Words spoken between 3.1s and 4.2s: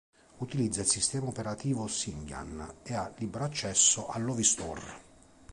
libero accesso